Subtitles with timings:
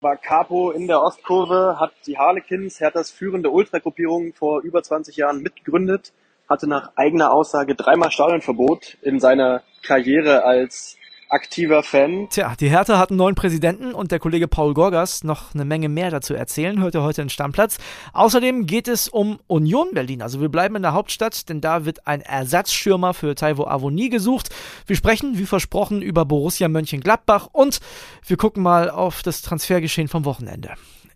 [0.00, 5.42] war Capo in der Ostkurve, hat die Harlequins, Herthas führende Ultragruppierung, vor über 20 Jahren
[5.42, 6.12] mitgegründet,
[6.48, 10.96] hatte nach eigener Aussage dreimal Stadionverbot in seiner Karriere als
[11.28, 12.28] aktiver Fan.
[12.30, 15.88] Tja, die Hertha hat einen neuen Präsidenten und der Kollege Paul Gorgas noch eine Menge
[15.88, 17.78] mehr dazu erzählen, hört ihr heute in Stammplatz.
[18.12, 20.22] Außerdem geht es um Union Berlin.
[20.22, 24.50] Also wir bleiben in der Hauptstadt, denn da wird ein Ersatzschirmer für Taiwo Avoni gesucht.
[24.86, 27.80] Wir sprechen, wie versprochen, über Borussia Mönchengladbach und
[28.26, 30.74] wir gucken mal auf das Transfergeschehen vom Wochenende.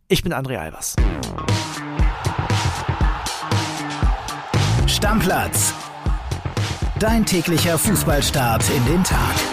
[0.09, 0.97] Ich bin André Albers.
[4.87, 5.75] Stammplatz.
[6.99, 9.52] Dein täglicher Fußballstart in den Tag.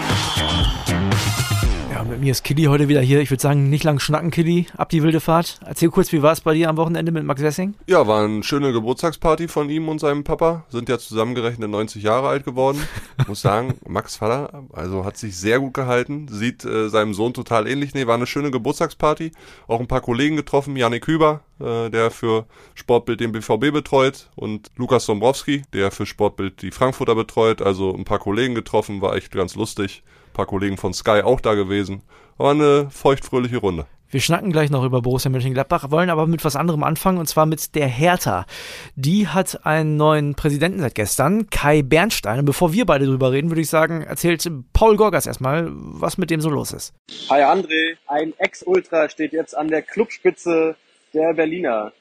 [2.00, 3.20] Ja, mit mir ist Killy heute wieder hier.
[3.20, 4.64] Ich würde sagen, nicht lang schnacken, Killy.
[4.74, 5.60] Ab die wilde Fahrt.
[5.66, 7.74] Erzähl kurz, wie war es bei dir am Wochenende mit Max Wessing?
[7.86, 10.64] Ja, war eine schöne Geburtstagsparty von ihm und seinem Papa.
[10.70, 12.80] Sind ja zusammengerechnet 90 Jahre alt geworden.
[13.18, 16.26] Ich muss sagen, Max Vater, also hat sich sehr gut gehalten.
[16.30, 17.92] Sieht äh, seinem Sohn total ähnlich.
[17.92, 19.32] Nee, war eine schöne Geburtstagsparty.
[19.66, 20.76] Auch ein paar Kollegen getroffen.
[20.76, 24.30] Janik Hüber, äh, der für Sportbild den BVB betreut.
[24.36, 27.60] Und Lukas Dombrowski, der für Sportbild die Frankfurter betreut.
[27.60, 29.02] Also ein paar Kollegen getroffen.
[29.02, 32.02] War echt ganz lustig paar Kollegen von Sky auch da gewesen.
[32.36, 33.86] War eine feuchtfröhliche Runde.
[34.12, 37.46] Wir schnacken gleich noch über Borussia Mönchengladbach, wollen aber mit was anderem anfangen und zwar
[37.46, 38.44] mit der Hertha.
[38.96, 42.40] Die hat einen neuen Präsidenten seit gestern, Kai Bernstein.
[42.40, 46.30] Und bevor wir beide drüber reden, würde ich sagen, erzählt Paul Gorgas erstmal, was mit
[46.30, 46.92] dem so los ist.
[47.28, 50.74] Hi André, ein Ex-Ultra steht jetzt an der Clubspitze
[51.14, 51.92] der Berliner.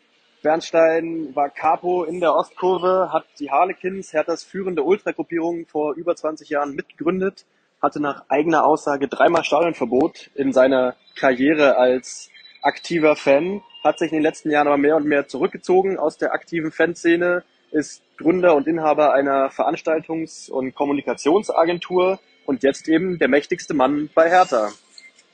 [0.41, 6.49] Bernstein war Capo in der Ostkurve, hat die Harlequins, Herthas führende Ultragruppierung vor über 20
[6.49, 7.45] Jahren mitgegründet
[7.81, 12.29] hatte nach eigener Aussage dreimal Stadionverbot in seiner Karriere als
[12.61, 16.33] aktiver Fan, hat sich in den letzten Jahren aber mehr und mehr zurückgezogen aus der
[16.33, 23.73] aktiven Fanszene, ist Gründer und Inhaber einer Veranstaltungs- und Kommunikationsagentur und jetzt eben der mächtigste
[23.73, 24.71] Mann bei Hertha.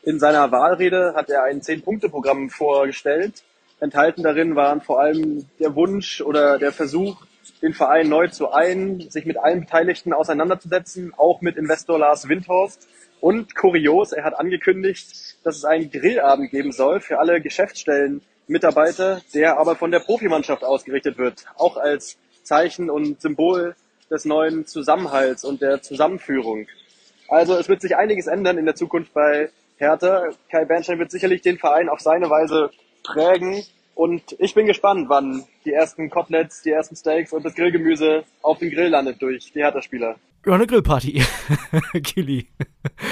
[0.04, 3.44] In seiner Wahlrede hat er ein Zehn-Punkte-Programm vorgestellt.
[3.80, 7.26] Enthalten darin waren vor allem der Wunsch oder der Versuch,
[7.62, 12.88] den Verein neu zu ein, sich mit allen Beteiligten auseinanderzusetzen, auch mit Investor Lars Windhorst.
[13.22, 19.58] Und kurios, er hat angekündigt, dass es einen Grillabend geben soll für alle Geschäftsstellenmitarbeiter, der
[19.58, 23.76] aber von der Profimannschaft ausgerichtet wird, auch als Zeichen und Symbol
[24.10, 26.68] des neuen Zusammenhalts und der Zusammenführung.
[27.28, 30.30] Also es wird sich einiges ändern in der Zukunft bei Hertha.
[30.52, 32.70] Kai Bernstein wird sicherlich den Verein auf seine Weise
[33.04, 33.64] prägen
[33.96, 38.60] und ich bin gespannt, wann die ersten Koteletts, die ersten Steaks und das Grillgemüse auf
[38.60, 40.16] dem Grill landet durch die Hertha-Spieler.
[40.46, 41.24] Ja, eine Grillparty.
[42.04, 42.48] Kili.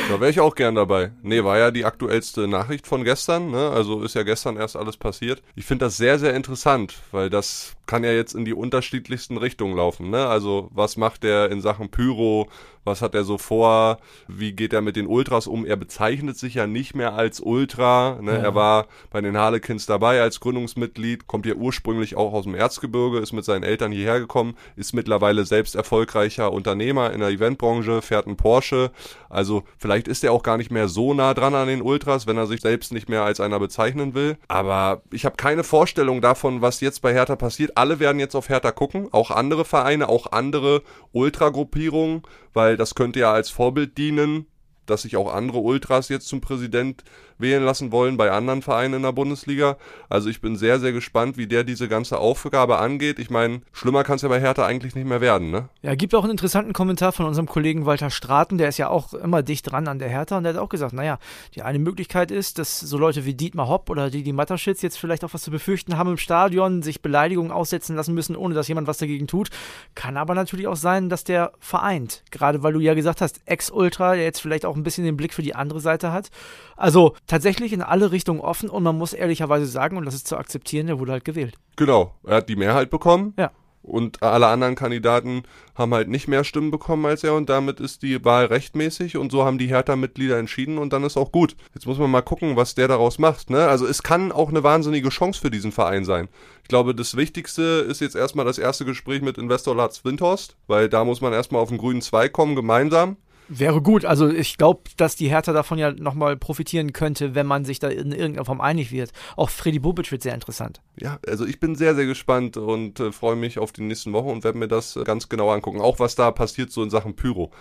[0.07, 1.13] Da wäre ich auch gern dabei.
[1.23, 3.71] Nee, war ja die aktuellste Nachricht von gestern, ne?
[3.71, 5.41] Also ist ja gestern erst alles passiert.
[5.55, 9.75] Ich finde das sehr, sehr interessant, weil das kann ja jetzt in die unterschiedlichsten Richtungen
[9.75, 10.27] laufen, ne?
[10.27, 12.49] Also was macht er in Sachen Pyro?
[12.85, 13.97] Was hat er so vor?
[14.27, 15.65] Wie geht er mit den Ultras um?
[15.65, 18.33] Er bezeichnet sich ja nicht mehr als Ultra, ne?
[18.33, 18.39] Ja.
[18.39, 23.19] Er war bei den Harlequins dabei als Gründungsmitglied, kommt ja ursprünglich auch aus dem Erzgebirge,
[23.19, 28.27] ist mit seinen Eltern hierher gekommen, ist mittlerweile selbst erfolgreicher Unternehmer in der Eventbranche, fährt
[28.27, 28.91] einen Porsche.
[29.29, 32.37] Also vielleicht ist er auch gar nicht mehr so nah dran an den Ultras, wenn
[32.37, 34.37] er sich selbst nicht mehr als einer bezeichnen will.
[34.47, 37.72] Aber ich habe keine Vorstellung davon, was jetzt bei Hertha passiert.
[37.75, 42.23] Alle werden jetzt auf Hertha gucken, auch andere Vereine, auch andere Ultragruppierungen,
[42.53, 44.47] weil das könnte ja als Vorbild dienen
[44.85, 47.03] dass sich auch andere Ultras jetzt zum Präsident
[47.37, 49.77] wählen lassen wollen bei anderen Vereinen in der Bundesliga.
[50.09, 53.17] Also ich bin sehr, sehr gespannt, wie der diese ganze Aufgabe angeht.
[53.19, 55.69] Ich meine, schlimmer kann es ja bei Hertha eigentlich nicht mehr werden, ne?
[55.81, 59.13] Ja, gibt auch einen interessanten Kommentar von unserem Kollegen Walter Straten, der ist ja auch
[59.13, 61.17] immer dicht dran an der Hertha und der hat auch gesagt, naja,
[61.55, 65.23] die eine Möglichkeit ist, dass so Leute wie Dietmar Hopp oder Didi Mataschitz jetzt vielleicht
[65.23, 68.87] auch was zu befürchten haben im Stadion, sich Beleidigungen aussetzen lassen müssen, ohne dass jemand
[68.87, 69.49] was dagegen tut.
[69.95, 72.23] Kann aber natürlich auch sein, dass der vereint.
[72.31, 75.17] Gerade weil du ja gesagt hast, Ex-Ultra, der jetzt vielleicht auch auch ein bisschen den
[75.17, 76.29] Blick für die andere Seite hat.
[76.75, 80.37] Also tatsächlich in alle Richtungen offen und man muss ehrlicherweise sagen, und das ist zu
[80.37, 81.55] akzeptieren, der wurde halt gewählt.
[81.75, 83.33] Genau, er hat die Mehrheit bekommen.
[83.37, 83.51] Ja.
[83.83, 85.43] Und alle anderen Kandidaten
[85.75, 89.29] haben halt nicht mehr Stimmen bekommen als er und damit ist die Wahl rechtmäßig und
[89.29, 91.57] so haben die Hertha-Mitglieder entschieden und dann ist auch gut.
[91.73, 93.49] Jetzt muss man mal gucken, was der daraus macht.
[93.49, 93.67] Ne?
[93.67, 96.29] Also es kann auch eine wahnsinnige Chance für diesen Verein sein.
[96.61, 100.87] Ich glaube, das Wichtigste ist jetzt erstmal das erste Gespräch mit Investor Lars Windhorst, weil
[100.87, 103.17] da muss man erstmal auf den grünen Zweig kommen, gemeinsam.
[103.47, 104.05] Wäre gut.
[104.05, 107.89] Also ich glaube, dass die Hertha davon ja nochmal profitieren könnte, wenn man sich da
[107.89, 109.11] in irgendeiner Form einig wird.
[109.35, 110.81] Auch Freddy Bubic wird sehr interessant.
[110.99, 114.29] Ja, also ich bin sehr, sehr gespannt und äh, freue mich auf die nächsten Wochen
[114.29, 115.81] und werde mir das äh, ganz genau angucken.
[115.81, 117.51] Auch was da passiert so in Sachen Pyro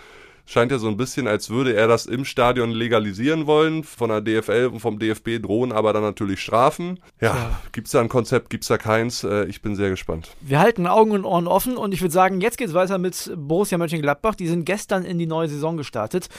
[0.45, 3.83] scheint ja so ein bisschen, als würde er das im Stadion legalisieren wollen.
[3.83, 6.99] Von der DFL und vom DFB drohen aber dann natürlich Strafen.
[7.21, 7.59] Ja, ja.
[7.71, 9.23] gibt es da ein Konzept, gibt es da keins?
[9.23, 10.29] Äh, ich bin sehr gespannt.
[10.41, 13.31] Wir halten Augen und Ohren offen und ich würde sagen, jetzt geht es weiter mit
[13.35, 14.35] Borussia Mönchengladbach.
[14.35, 16.29] Die sind gestern in die neue Saison gestartet.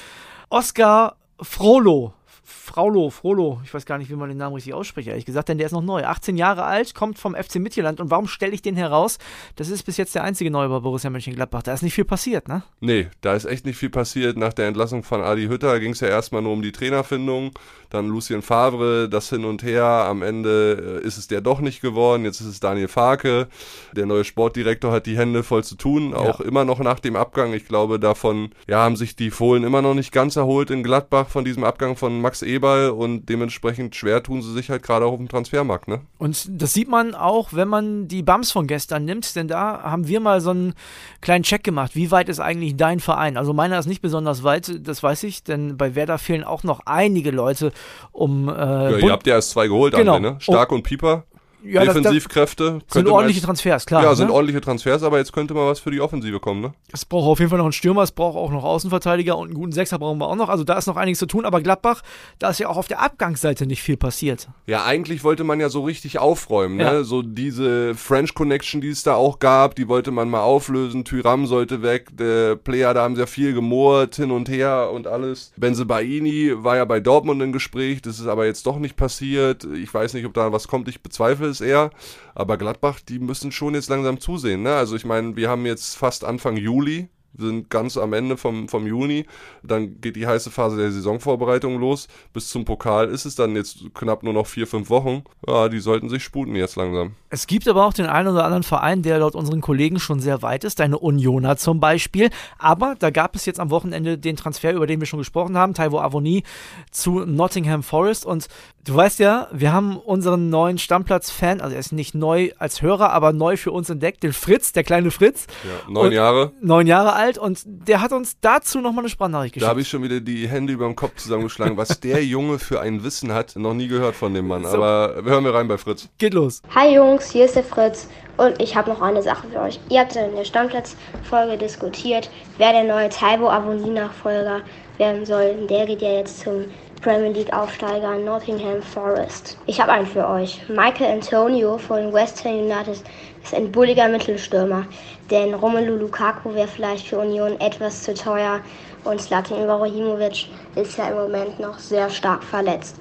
[0.51, 2.13] Oskar Frollo
[2.47, 5.57] Fraulo, Frolo, ich weiß gar nicht, wie man den Namen richtig ausspricht, ehrlich gesagt, denn
[5.57, 6.05] der ist noch neu.
[6.05, 8.01] 18 Jahre alt, kommt vom FC Midtjylland.
[8.01, 9.19] Und warum stelle ich den heraus?
[9.57, 11.63] Das ist bis jetzt der einzige Neue bei Borussia Mönchengladbach.
[11.63, 12.63] Da ist nicht viel passiert, ne?
[12.81, 14.37] Nee, da ist echt nicht viel passiert.
[14.37, 17.53] Nach der Entlassung von Adi Hütter ging es ja erstmal nur um die Trainerfindung.
[17.89, 19.85] Dann Lucien Favre, das hin und her.
[19.85, 22.25] Am Ende äh, ist es der doch nicht geworden.
[22.25, 23.49] Jetzt ist es Daniel Farke.
[23.93, 26.47] Der neue Sportdirektor hat die Hände voll zu tun, auch ja.
[26.47, 27.55] immer noch nach dem Abgang.
[27.55, 31.29] Ich glaube, davon ja, haben sich die Fohlen immer noch nicht ganz erholt in Gladbach
[31.29, 35.13] von diesem Abgang von Max Eberl und dementsprechend schwer tun sie sich halt gerade auch
[35.13, 35.89] auf dem Transfermarkt.
[35.89, 36.01] Ne?
[36.19, 40.09] Und das sieht man auch, wenn man die Bums von gestern nimmt, denn da haben
[40.09, 40.75] wir mal so einen
[41.21, 41.95] kleinen Check gemacht.
[41.95, 43.37] Wie weit ist eigentlich dein Verein?
[43.37, 46.81] Also meiner ist nicht besonders weit, das weiß ich, denn bei Werder fehlen auch noch
[46.87, 47.73] einige Leute
[48.13, 48.49] um.
[48.49, 50.17] Äh, ja, ihr habt ja erst zwei geholt, genau.
[50.17, 50.37] André, ne?
[50.41, 51.25] Stark um, und Pieper
[51.65, 52.65] ja, Defensivkräfte.
[52.65, 54.03] Das, das sind ordentliche als, Transfers, klar.
[54.03, 54.33] Ja, sind ne?
[54.33, 56.75] ordentliche Transfers, aber jetzt könnte mal was für die Offensive kommen, ne?
[56.93, 59.55] Es braucht auf jeden Fall noch einen Stürmer, es braucht auch noch Außenverteidiger und einen
[59.55, 60.49] guten Sechser brauchen wir auch noch.
[60.49, 62.03] Also da ist noch einiges zu tun, aber Gladbach,
[62.39, 64.49] da ist ja auch auf der Abgangsseite nicht viel passiert.
[64.67, 66.85] Ja, eigentlich wollte man ja so richtig aufräumen, ne?
[66.85, 66.93] ja.
[66.93, 67.05] ne?
[67.05, 71.05] So diese French Connection, die es da auch gab, die wollte man mal auflösen.
[71.05, 75.53] Tyram sollte weg, der Player, da haben sehr viel gemurrt, hin und her und alles.
[75.57, 79.67] Benzebaini war ja bei Dortmund im Gespräch, das ist aber jetzt doch nicht passiert.
[79.75, 81.91] Ich weiß nicht, ob da was kommt, ich bezweifle es eher.
[82.35, 84.63] Aber Gladbach, die müssen schon jetzt langsam zusehen.
[84.63, 84.75] Ne?
[84.75, 88.87] Also ich meine, wir haben jetzt fast Anfang Juli sind ganz am Ende vom, vom
[88.87, 89.27] Juni.
[89.63, 92.09] Dann geht die heiße Phase der Saisonvorbereitung los.
[92.33, 95.25] Bis zum Pokal ist es dann jetzt knapp nur noch vier, fünf Wochen.
[95.47, 97.13] Ja, die sollten sich sputen jetzt langsam.
[97.31, 100.43] Es gibt aber auch den einen oder anderen Verein, der laut unseren Kollegen schon sehr
[100.43, 100.79] weit ist.
[100.81, 102.31] Deine Unioner zum Beispiel.
[102.59, 105.75] Aber da gab es jetzt am Wochenende den Transfer, über den wir schon gesprochen haben.
[105.75, 106.45] Taiwo Avoni
[106.91, 108.27] zu Nottingham Forest.
[108.27, 108.47] Und
[108.85, 113.11] du weißt ja, wir haben unseren neuen Stammplatz-Fan, also er ist nicht neu als Hörer,
[113.11, 115.47] aber neu für uns entdeckt, den Fritz, der kleine Fritz.
[115.65, 116.53] Ja, neun Jahre.
[116.61, 119.67] Neun Jahre alt alt und der hat uns dazu nochmal eine Sprachnachricht geschickt.
[119.67, 122.81] Da habe ich schon wieder die Hände über dem Kopf zusammengeschlagen, was der Junge für
[122.81, 123.57] ein Wissen hat.
[123.57, 124.65] Noch nie gehört von dem Mann.
[124.65, 124.75] So.
[124.77, 126.09] Aber hören wir rein bei Fritz.
[126.19, 126.63] Geht los.
[126.75, 129.81] Hi Jungs, hier ist der Fritz und ich habe noch eine Sache für euch.
[129.89, 134.61] Ihr habt in der Stammplatzfolge diskutiert, wer der neue Taibo Avoni-Nachfolger
[134.99, 135.67] werden soll.
[135.69, 136.65] Der geht ja jetzt zum
[137.05, 139.59] Premier League Aufsteiger Nottingham Forest.
[139.67, 140.63] Ich habe einen für euch.
[140.71, 143.03] Michael Antonio von West Ham United
[143.43, 144.87] ist ein bulliger Mittelstürmer,
[145.31, 148.61] denn Romelu Lukaku wäre vielleicht für Union etwas zu teuer
[149.05, 150.47] und Zlatan Ibrahimovic
[150.77, 152.97] ist ja im Moment noch sehr stark verletzt.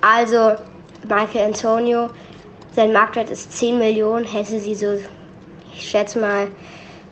[0.00, 0.56] Also
[1.08, 2.10] Michael Antonio,
[2.74, 4.98] sein Marktwert ist 10 Millionen, hätte sie so,
[5.72, 6.48] ich schätze mal,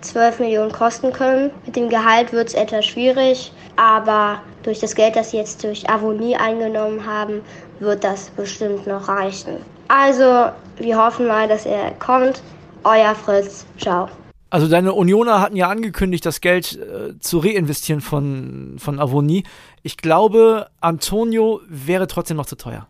[0.03, 1.51] 12 Millionen kosten können.
[1.65, 5.89] Mit dem Gehalt wird es etwas schwierig, aber durch das Geld, das sie jetzt durch
[5.89, 7.41] Avonie eingenommen haben,
[7.81, 9.57] wird das bestimmt noch reichen.
[9.89, 12.43] Also, wir hoffen mal, dass er kommt.
[12.85, 13.65] Euer Fritz.
[13.79, 14.09] Ciao.
[14.51, 19.45] Also deine Unioner hatten ja angekündigt, das Geld äh, zu reinvestieren von, von Avoni.
[19.83, 22.87] Ich glaube, Antonio wäre trotzdem noch zu teuer.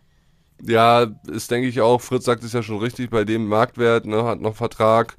[0.61, 2.01] Ja, ist denke ich auch.
[2.01, 5.15] Fritz sagt es ja schon richtig, bei dem Marktwert, ne, hat noch Vertrag.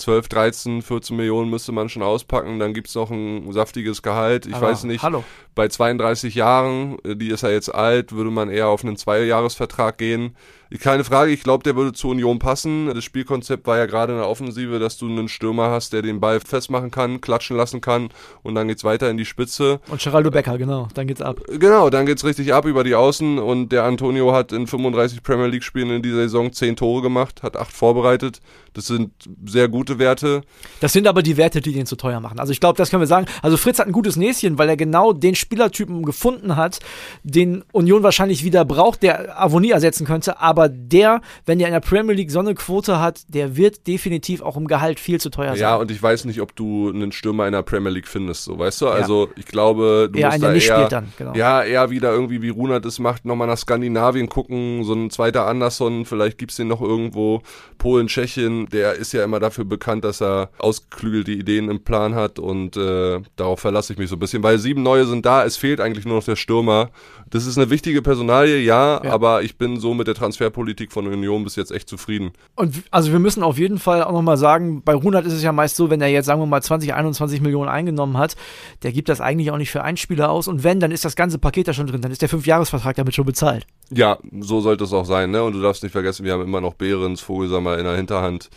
[0.00, 2.58] 12, 13, 14 Millionen müsste man schon auspacken.
[2.58, 4.46] Dann gibt es noch ein saftiges Gehalt.
[4.46, 5.22] Ich Aber weiß nicht, hallo.
[5.54, 9.98] bei 32 Jahren, äh, die ist ja jetzt alt, würde man eher auf einen Zweijahresvertrag
[9.98, 10.34] gehen.
[10.78, 12.86] Keine Frage, ich glaube, der würde zur Union passen.
[12.94, 16.20] Das Spielkonzept war ja gerade in der Offensive, dass du einen Stürmer hast, der den
[16.20, 18.10] Ball festmachen kann, klatschen lassen kann
[18.42, 19.80] und dann geht's weiter in die Spitze.
[19.88, 21.40] Und Geraldo Becker, genau, dann geht's ab.
[21.48, 25.46] Genau, dann geht's richtig ab über die Außen und der Antonio hat in 35 Premier
[25.46, 28.40] League Spielen in dieser Saison 10 Tore gemacht, hat 8 vorbereitet.
[28.72, 29.10] Das sind
[29.44, 30.42] sehr gute Werte.
[30.80, 32.38] Das sind aber die Werte, die den zu teuer machen.
[32.38, 33.26] Also ich glaube, das können wir sagen.
[33.42, 36.78] Also Fritz hat ein gutes Näschen, weil er genau den Spielertypen gefunden hat,
[37.24, 41.72] den Union wahrscheinlich wieder braucht, der Avonie ersetzen könnte, aber aber der, wenn der in
[41.72, 45.30] der Premier League so eine Quote hat, der wird definitiv auch im Gehalt viel zu
[45.30, 45.60] teuer sein.
[45.60, 48.58] Ja, und ich weiß nicht, ob du einen Stürmer in der Premier League findest, so
[48.58, 48.88] weißt du?
[48.88, 49.32] Also ja.
[49.36, 51.32] ich glaube, du eher musst da nicht eher, dann, genau.
[51.34, 55.46] ja, eher wieder irgendwie wie Runert es macht, nochmal nach Skandinavien gucken, so ein zweiter
[55.46, 57.40] Anderson, vielleicht gibt es den noch irgendwo,
[57.78, 62.38] Polen, Tschechien, der ist ja immer dafür bekannt, dass er ausgeklügelte Ideen im Plan hat
[62.38, 65.56] und äh, darauf verlasse ich mich so ein bisschen, weil sieben neue sind da, es
[65.56, 66.90] fehlt eigentlich nur noch der Stürmer.
[67.30, 69.10] Das ist eine wichtige Personalie, ja, ja.
[69.10, 72.32] aber ich bin so mit der Transfer Transferpolitik von Union bis jetzt echt zufrieden.
[72.56, 75.52] Und also wir müssen auf jeden Fall auch nochmal sagen, bei Runert ist es ja
[75.52, 78.36] meist so, wenn er jetzt, sagen wir mal, 20, 21 Millionen eingenommen hat,
[78.82, 80.48] der gibt das eigentlich auch nicht für einen Spieler aus.
[80.48, 83.14] Und wenn, dann ist das ganze Paket da schon drin, dann ist der Fünfjahresvertrag damit
[83.14, 83.66] schon bezahlt.
[83.90, 85.42] Ja, so sollte es auch sein, ne?
[85.42, 88.50] Und du darfst nicht vergessen, wir haben immer noch Behrens, Vogelsammer in der Hinterhand.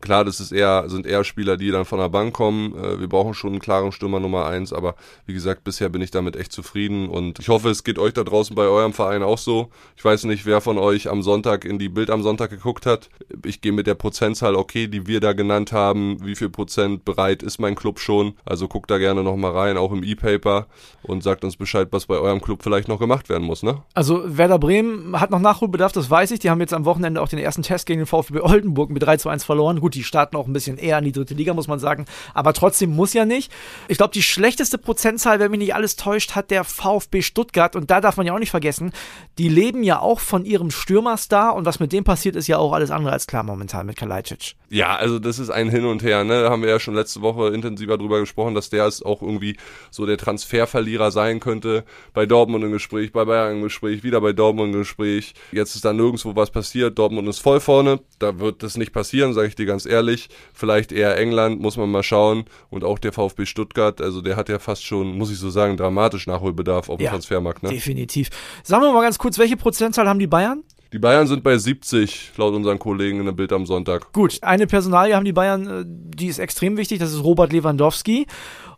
[0.00, 2.74] Klar, das ist eher, sind eher Spieler, die dann von der Bank kommen.
[2.76, 4.96] Äh, wir brauchen schon einen klaren Stürmer Nummer eins, aber
[5.26, 8.24] wie gesagt, bisher bin ich damit echt zufrieden und ich hoffe, es geht euch da
[8.24, 9.68] draußen bei eurem Verein auch so.
[9.96, 13.10] Ich weiß nicht, wer von euch am Sonntag in die Bild am Sonntag geguckt hat.
[13.44, 17.42] Ich gehe mit der Prozentzahl, okay, die wir da genannt haben, wie viel Prozent bereit
[17.42, 18.34] ist mein Club schon.
[18.44, 20.66] Also guckt da gerne nochmal rein, auch im E-Paper
[21.02, 23.82] und sagt uns Bescheid, was bei eurem Club vielleicht noch gemacht werden muss, ne?
[23.94, 26.40] Also Werder Bremen hat noch Nachholbedarf, das weiß ich.
[26.40, 29.16] Die haben jetzt am Wochenende auch den ersten Test gegen den VfB Oldenburg mit 3
[29.18, 29.80] zu 1 verloren.
[29.82, 32.04] Gut, die starten auch ein bisschen eher in die dritte Liga, muss man sagen.
[32.34, 33.50] Aber trotzdem muss ja nicht.
[33.88, 37.74] Ich glaube, die schlechteste Prozentzahl, wenn mich nicht alles täuscht, hat der VfB Stuttgart.
[37.74, 38.92] Und da darf man ja auch nicht vergessen,
[39.38, 41.56] die leben ja auch von ihrem Stürmerstar.
[41.56, 44.54] Und was mit dem passiert, ist ja auch alles andere als klar momentan mit Kalajdzic.
[44.70, 46.22] Ja, also das ist ein Hin und Her.
[46.22, 46.44] Ne?
[46.44, 49.56] Da haben wir ja schon letzte Woche intensiver drüber gesprochen, dass der ist auch irgendwie
[49.90, 51.84] so der Transferverlierer sein könnte.
[52.14, 55.34] Bei Dortmund im Gespräch, bei Bayern im Gespräch, wieder bei Dortmund im Gespräch.
[55.50, 56.96] Jetzt ist da nirgendwo was passiert.
[57.00, 57.98] Dortmund ist voll vorne.
[58.20, 60.28] Da wird das nicht passieren, sage ich dir ganz ehrlich.
[60.52, 62.44] Vielleicht eher England, muss man mal schauen.
[62.70, 65.76] Und auch der VfB Stuttgart, also der hat ja fast schon, muss ich so sagen,
[65.76, 67.62] dramatisch Nachholbedarf auf dem Ja, Transfermarkt.
[67.62, 67.70] Ne?
[67.70, 68.28] Definitiv.
[68.62, 70.62] Sagen wir mal ganz kurz, welche Prozentzahl haben die Bayern?
[70.92, 74.12] Die Bayern sind bei 70, laut unseren Kollegen in der Bild am Sonntag.
[74.12, 78.26] Gut, eine Personalie haben die Bayern, äh, die ist extrem wichtig, das ist Robert Lewandowski.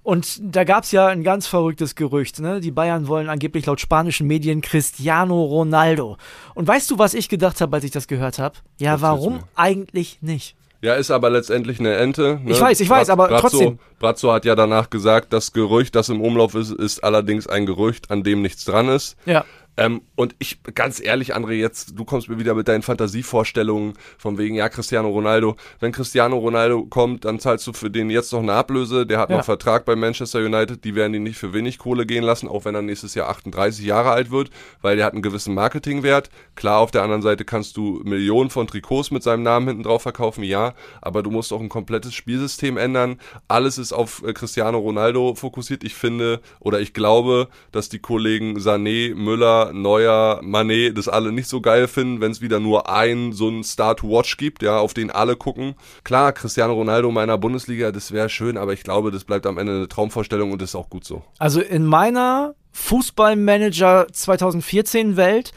[0.05, 2.39] Und da gab es ja ein ganz verrücktes Gerücht.
[2.39, 2.61] Ne?
[2.61, 6.19] Die Bayern wollen angeblich laut spanischen Medien Cristiano Ronaldo.
[6.55, 8.57] Und weißt du, was ich gedacht habe, als ich das gehört habe?
[8.79, 10.57] Ja, Erzähl's warum eigentlich nicht?
[10.85, 12.41] Ja, ist aber letztendlich eine Ente.
[12.45, 12.53] Ne?
[12.53, 13.79] Ich weiß, ich weiß, aber Brazzo, trotzdem.
[13.99, 18.11] Brazzo hat ja danach gesagt, das Gerücht, das im Umlauf ist, ist allerdings ein Gerücht,
[18.11, 19.17] an dem nichts dran ist.
[19.25, 19.47] Ja.
[19.76, 24.38] Ähm, und ich, ganz ehrlich, André, jetzt, du kommst mir wieder mit deinen Fantasievorstellungen von
[24.38, 25.57] wegen, ja, Cristiano Ronaldo.
[25.81, 29.07] Wenn Cristiano Ronaldo kommt, dann zahlst du für den jetzt noch eine Ablöse.
[29.07, 29.38] Der hat Ja.
[29.38, 30.85] noch Vertrag bei Manchester United.
[30.85, 33.85] Die werden ihn nicht für wenig Kohle gehen lassen, auch wenn er nächstes Jahr 38
[33.85, 34.50] Jahre alt wird,
[34.83, 36.31] weil der hat einen gewissen Marketingwert.
[36.54, 40.02] Klar, auf der anderen Seite kannst du Millionen von Trikots mit seinem Namen hinten drauf
[40.02, 43.19] verkaufen, ja, aber du musst auch ein komplettes Spielsystem ändern.
[43.49, 45.85] Alles ist auf äh, Cristiano Ronaldo fokussiert.
[45.85, 51.49] Ich finde oder ich glaube, dass die Kollegen Sané, Müller, Neuer, Mané das alle nicht
[51.49, 54.78] so geil finden, wenn es wieder nur einen so einen Star to watch gibt, ja,
[54.78, 55.75] auf den alle gucken.
[56.04, 59.59] Klar, Cristiano Ronaldo in meiner Bundesliga, das wäre schön, aber ich glaube, das bleibt am
[59.59, 61.23] Ende eine Traumvorstellung und ist auch gut so.
[61.38, 65.52] Also in meiner Fußballmanager 2014 Welt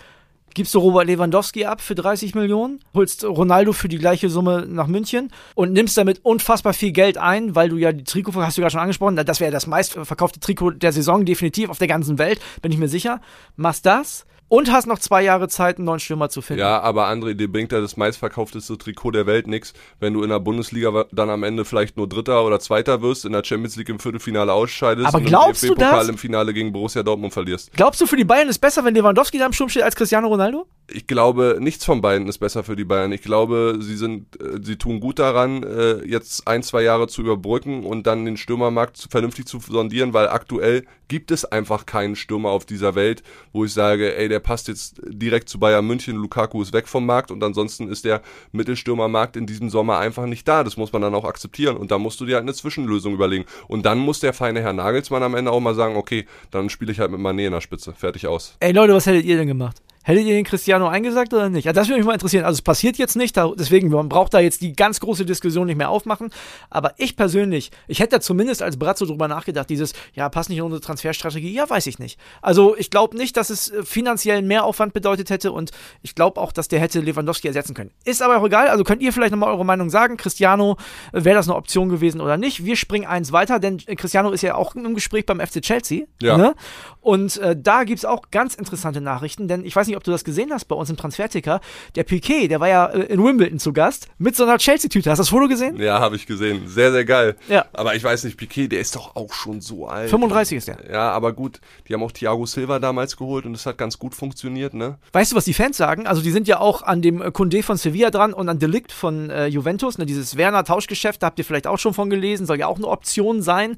[0.58, 4.88] gibst du Robert Lewandowski ab für 30 Millionen, holst Ronaldo für die gleiche Summe nach
[4.88, 8.64] München und nimmst damit unfassbar viel Geld ein, weil du ja die Trikot, hast du
[8.64, 12.42] ja schon angesprochen, das wäre das meistverkaufte Trikot der Saison definitiv auf der ganzen Welt,
[12.64, 13.22] bin ich mir sicher.
[13.56, 16.62] Machst das und hast noch zwei Jahre Zeit, einen neuen Stürmer zu finden.
[16.62, 20.30] Ja, aber André, dir bringt ja das meistverkaufteste Trikot der Welt nix, wenn du in
[20.30, 23.90] der Bundesliga dann am Ende vielleicht nur Dritter oder Zweiter wirst, in der Champions League
[23.90, 27.72] im Viertelfinale ausscheidest Aber und glaubst im du DFB-Pokal im Finale gegen Borussia Dortmund verlierst.
[27.74, 30.28] Glaubst du, für die Bayern ist besser, wenn Lewandowski da im Sturm steht als Cristiano
[30.28, 30.68] Ronaldo?
[30.90, 33.12] Ich glaube, nichts von beiden ist besser für die Bayern.
[33.12, 37.22] Ich glaube, sie sind, äh, sie tun gut daran, äh, jetzt ein, zwei Jahre zu
[37.22, 42.50] überbrücken und dann den Stürmermarkt vernünftig zu sondieren, weil aktuell gibt es einfach keinen Stürmer
[42.50, 46.62] auf dieser Welt, wo ich sage, ey, der passt jetzt direkt zu Bayern München, Lukaku
[46.62, 50.64] ist weg vom Markt und ansonsten ist der Mittelstürmermarkt in diesem Sommer einfach nicht da.
[50.64, 53.46] Das muss man dann auch akzeptieren und da musst du dir halt eine Zwischenlösung überlegen.
[53.68, 56.92] Und dann muss der feine Herr Nagelsmann am Ende auch mal sagen, okay, dann spiele
[56.92, 57.94] ich halt mit Mané in der Spitze.
[57.94, 58.56] Fertig aus.
[58.60, 59.82] Ey Leute, was hättet ihr denn gemacht?
[60.08, 61.66] Hättet ihr den Cristiano eingesagt oder nicht?
[61.66, 62.46] Ja, das würde mich mal interessieren.
[62.46, 65.68] Also es passiert jetzt nicht, da, deswegen, man braucht da jetzt die ganz große Diskussion
[65.68, 66.30] nicht mehr aufmachen.
[66.70, 70.60] Aber ich persönlich, ich hätte da zumindest als Brazzo drüber nachgedacht, dieses, ja, passt nicht
[70.60, 72.18] in unsere Transferstrategie, ja, weiß ich nicht.
[72.42, 75.72] Also ich glaube nicht, dass es äh, finanziell einen Mehraufwand bedeutet hätte und
[76.02, 77.92] ich glaube auch, dass der hätte Lewandowski ersetzen können.
[78.06, 80.78] Ist aber auch egal, also könnt ihr vielleicht nochmal eure Meinung sagen, Cristiano,
[81.12, 82.64] äh, wäre das eine Option gewesen oder nicht?
[82.64, 86.06] Wir springen eins weiter, denn äh, Cristiano ist ja auch im Gespräch beim FC Chelsea.
[86.22, 86.38] Ja.
[86.38, 86.56] Ne?
[87.02, 90.24] Und äh, da gibt's auch ganz interessante Nachrichten, denn ich weiß nicht, ob du das
[90.24, 91.60] gesehen hast bei uns im Transferticker.
[91.96, 95.10] Der Piquet, der war ja äh, in Wimbledon zu Gast mit so einer Chelsea-Tüte.
[95.10, 95.78] Hast du das Foto gesehen?
[95.78, 96.68] Ja, habe ich gesehen.
[96.68, 97.36] Sehr, sehr geil.
[97.50, 97.66] Ja.
[97.74, 100.10] Aber ich weiß nicht, Piquet, der ist doch auch schon so alt.
[100.10, 100.78] 35 ist der.
[100.90, 104.16] Ja, aber gut, die haben auch Thiago Silva damals geholt und das hat ganz gut
[104.16, 104.98] funktioniert, ne?
[105.12, 106.08] Weißt du, was die Fans sagen?
[106.08, 108.92] Also die sind ja auch an dem äh, Condé von Sevilla dran und an Delikt
[108.92, 112.60] von äh, Juventus, ne, dieses Werner-Tauschgeschäft, da habt ihr vielleicht auch schon von gelesen, soll
[112.60, 113.78] ja auch eine Option sein.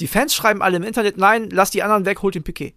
[0.00, 2.74] Die Fans schreiben alle im Internet, nein, lass die anderen weg, holt den Piquet.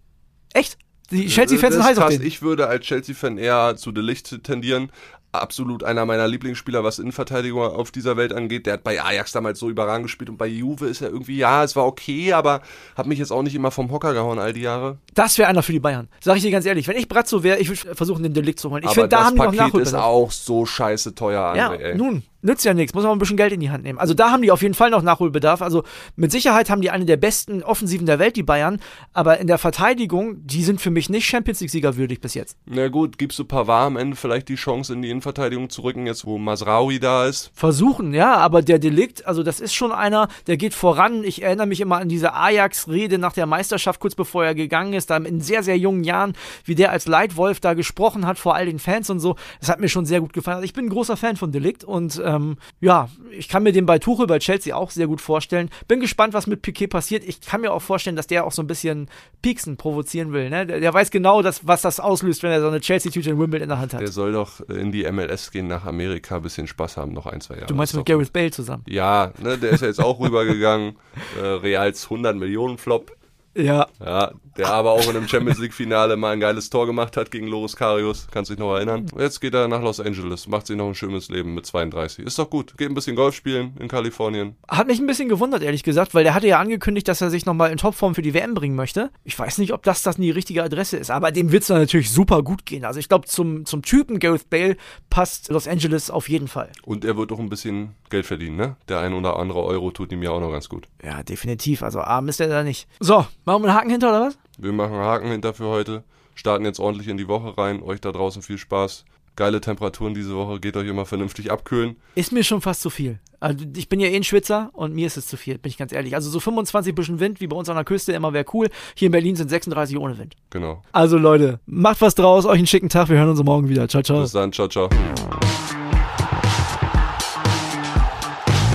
[0.52, 0.78] Echt?
[1.10, 2.22] Die Chelsea-Fans sind heiß auf den.
[2.22, 4.90] Ich würde als Chelsea-Fan eher zu De Ligt tendieren.
[5.32, 8.64] Absolut einer meiner Lieblingsspieler, was Innenverteidigung auf dieser Welt angeht.
[8.64, 11.62] Der hat bei Ajax damals so überragend gespielt und bei Juve ist er irgendwie, ja,
[11.62, 12.62] es war okay, aber
[12.96, 14.96] hat mich jetzt auch nicht immer vom Hocker gehauen all die Jahre.
[15.12, 16.08] Das wäre einer für die Bayern.
[16.22, 16.88] Sag ich dir ganz ehrlich.
[16.88, 18.82] Wenn ich Brazzo wäre, ich würde versuchen, den Delikt zu holen.
[18.84, 20.04] Ich finde, da das haben die noch Paket ist Nachholbedarf.
[20.04, 21.94] auch so scheiße teuer, Ja, André, ey.
[21.96, 23.98] nun, nützt ja nichts, muss man ein bisschen Geld in die Hand nehmen.
[23.98, 25.62] Also da haben die auf jeden Fall noch Nachholbedarf.
[25.62, 25.82] Also
[26.16, 28.80] mit Sicherheit haben die eine der besten Offensiven der Welt, die Bayern,
[29.12, 32.56] aber in der Verteidigung, die sind für mich nicht Champions League-Sieger würdig bis jetzt.
[32.66, 36.06] Na gut, gibst du Pavard am Ende vielleicht die Chance, in die Innenverteidigung zu rücken,
[36.06, 37.50] jetzt wo Masraoui da ist?
[37.54, 41.24] Versuchen, ja, aber der Delikt, also das ist schon einer, der geht voran.
[41.24, 45.10] Ich erinnere mich immer an diese Ajax-Rede nach der Meisterschaft, kurz bevor er gegangen ist,
[45.10, 48.66] da in sehr, sehr jungen Jahren, wie der als Leitwolf da gesprochen hat vor all
[48.66, 49.36] den Fans und so.
[49.60, 50.56] Das hat mir schon sehr gut gefallen.
[50.56, 53.86] Also ich bin ein großer Fan von Delikt und ähm, ja, ich kann mir den
[53.86, 55.70] bei Tuchel bei Chelsea auch sehr gut vorstellen.
[55.88, 57.24] Bin gespannt, was mit Piquet passiert.
[57.24, 59.08] Ich kann mir auch vorstellen, dass der auch so ein bisschen
[59.42, 60.50] Pieksen provozieren will.
[60.50, 60.66] Ne?
[60.66, 63.64] Der, der weiß genau, dass, was das auslöst, wenn er so eine Chelsea-Tüte in Wimbledon
[63.64, 64.00] in der Hand hat.
[64.00, 67.40] Der soll doch in die MLS gehen, nach Amerika, ein bisschen Spaß haben, noch ein,
[67.40, 67.66] zwei Jahre.
[67.66, 68.82] Du meinst mit Gareth Bale zusammen?
[68.88, 70.96] Ja, ne, der ist ja jetzt auch rübergegangen.
[71.40, 73.12] Äh, Reals 100 Millionen Flop.
[73.54, 73.86] Ja.
[74.04, 77.30] Ja, der aber auch in einem Champions League Finale mal ein geiles Tor gemacht hat
[77.30, 78.26] gegen Loris Karius.
[78.30, 79.06] Kannst dich noch erinnern?
[79.18, 82.26] Jetzt geht er nach Los Angeles, macht sich noch ein schönes Leben mit 32.
[82.26, 82.76] Ist doch gut.
[82.76, 84.56] Geht ein bisschen Golf spielen in Kalifornien.
[84.68, 87.46] Hat mich ein bisschen gewundert, ehrlich gesagt, weil der hatte ja angekündigt, dass er sich
[87.46, 89.10] nochmal in Topform für die WM bringen möchte.
[89.24, 92.10] Ich weiß nicht, ob das das die richtige Adresse ist, aber dem wird es natürlich
[92.10, 92.84] super gut gehen.
[92.84, 94.76] Also ich glaube, zum, zum Typen Gareth Bale
[95.10, 96.70] passt Los Angeles auf jeden Fall.
[96.84, 98.76] Und er wird auch ein bisschen Geld verdienen, ne?
[98.88, 100.88] Der ein oder andere Euro tut ihm ja auch noch ganz gut.
[101.02, 101.82] Ja, definitiv.
[101.82, 102.88] Also arm ist er da nicht.
[103.00, 104.38] So, machen wir einen Haken hinter oder was?
[104.58, 106.04] Wir machen einen Haken hinter für heute.
[106.34, 107.82] Starten jetzt ordentlich in die Woche rein.
[107.82, 109.04] Euch da draußen viel Spaß.
[109.36, 110.60] Geile Temperaturen diese Woche.
[110.60, 111.96] Geht euch immer vernünftig abkühlen.
[112.14, 113.18] Ist mir schon fast zu viel.
[113.38, 115.76] Also ich bin ja eh ein Schwitzer und mir ist es zu viel, bin ich
[115.76, 116.14] ganz ehrlich.
[116.14, 118.68] Also so 25 bisschen Wind wie bei uns an der Küste immer wäre cool.
[118.94, 120.34] Hier in Berlin sind 36 ohne Wind.
[120.48, 120.82] Genau.
[120.92, 123.10] Also Leute, macht was draus, euch einen schicken Tag.
[123.10, 123.86] Wir hören uns morgen wieder.
[123.88, 124.22] Ciao, ciao.
[124.22, 124.52] Bis dann.
[124.52, 124.88] Ciao, ciao.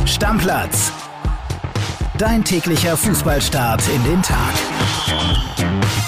[0.05, 0.91] Stammplatz.
[2.19, 4.53] Dein täglicher Fußballstart in den Tag.
[5.61, 6.00] Thank you.